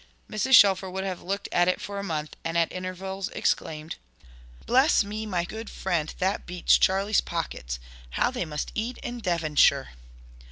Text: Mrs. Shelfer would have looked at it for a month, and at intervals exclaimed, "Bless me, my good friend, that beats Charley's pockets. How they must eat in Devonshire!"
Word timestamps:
Mrs. 0.27 0.53
Shelfer 0.55 0.89
would 0.89 1.03
have 1.03 1.21
looked 1.21 1.47
at 1.51 1.67
it 1.67 1.79
for 1.79 1.99
a 1.99 2.03
month, 2.03 2.35
and 2.43 2.57
at 2.57 2.71
intervals 2.71 3.29
exclaimed, 3.35 3.97
"Bless 4.65 5.03
me, 5.03 5.27
my 5.27 5.43
good 5.45 5.69
friend, 5.69 6.11
that 6.17 6.47
beats 6.47 6.79
Charley's 6.79 7.21
pockets. 7.21 7.77
How 8.17 8.31
they 8.31 8.43
must 8.43 8.71
eat 8.73 8.97
in 9.03 9.19
Devonshire!" 9.19 9.89